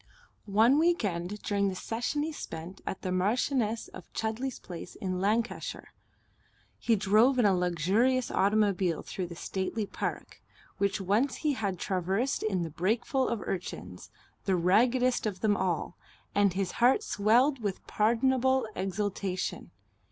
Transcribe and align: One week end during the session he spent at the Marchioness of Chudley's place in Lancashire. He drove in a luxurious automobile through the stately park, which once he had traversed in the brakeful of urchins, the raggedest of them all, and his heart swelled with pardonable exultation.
One 0.47 0.79
week 0.79 1.05
end 1.05 1.39
during 1.43 1.69
the 1.69 1.75
session 1.75 2.23
he 2.23 2.31
spent 2.31 2.81
at 2.87 3.03
the 3.03 3.11
Marchioness 3.11 3.87
of 3.89 4.11
Chudley's 4.13 4.57
place 4.57 4.95
in 4.95 5.21
Lancashire. 5.21 5.93
He 6.79 6.95
drove 6.95 7.37
in 7.37 7.45
a 7.45 7.53
luxurious 7.55 8.31
automobile 8.31 9.03
through 9.03 9.27
the 9.27 9.35
stately 9.35 9.85
park, 9.85 10.41
which 10.79 10.99
once 10.99 11.35
he 11.45 11.53
had 11.53 11.77
traversed 11.77 12.41
in 12.41 12.63
the 12.63 12.71
brakeful 12.71 13.27
of 13.29 13.41
urchins, 13.43 14.09
the 14.45 14.55
raggedest 14.55 15.27
of 15.27 15.41
them 15.41 15.55
all, 15.55 15.97
and 16.33 16.53
his 16.53 16.71
heart 16.81 17.03
swelled 17.03 17.59
with 17.61 17.85
pardonable 17.85 18.65
exultation. 18.75 19.69